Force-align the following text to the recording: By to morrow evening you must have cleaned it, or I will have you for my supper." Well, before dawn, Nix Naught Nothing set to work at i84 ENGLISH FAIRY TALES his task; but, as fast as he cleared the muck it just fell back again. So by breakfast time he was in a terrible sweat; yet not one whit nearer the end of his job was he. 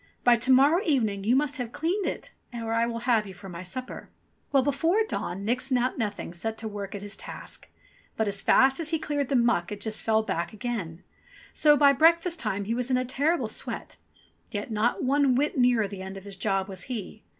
By 0.23 0.35
to 0.37 0.51
morrow 0.51 0.81
evening 0.83 1.25
you 1.25 1.35
must 1.35 1.57
have 1.57 1.71
cleaned 1.71 2.07
it, 2.07 2.31
or 2.51 2.73
I 2.73 2.87
will 2.87 3.01
have 3.01 3.27
you 3.27 3.35
for 3.35 3.49
my 3.49 3.61
supper." 3.61 4.09
Well, 4.51 4.63
before 4.63 5.03
dawn, 5.07 5.45
Nix 5.45 5.69
Naught 5.69 5.95
Nothing 5.99 6.33
set 6.33 6.57
to 6.57 6.67
work 6.67 6.95
at 6.95 7.01
i84 7.03 7.03
ENGLISH 7.03 7.13
FAIRY 7.13 7.21
TALES 7.25 7.37
his 7.37 7.39
task; 7.51 7.69
but, 8.17 8.27
as 8.27 8.41
fast 8.41 8.79
as 8.79 8.89
he 8.89 8.97
cleared 8.97 9.29
the 9.29 9.35
muck 9.35 9.71
it 9.71 9.79
just 9.79 10.01
fell 10.01 10.23
back 10.23 10.53
again. 10.53 11.03
So 11.53 11.77
by 11.77 11.93
breakfast 11.93 12.39
time 12.39 12.63
he 12.65 12.73
was 12.73 12.89
in 12.89 12.97
a 12.97 13.05
terrible 13.05 13.47
sweat; 13.47 13.97
yet 14.49 14.71
not 14.71 15.03
one 15.03 15.35
whit 15.35 15.55
nearer 15.55 15.87
the 15.87 16.01
end 16.01 16.17
of 16.17 16.23
his 16.25 16.35
job 16.35 16.67
was 16.67 16.85
he. 16.89 17.21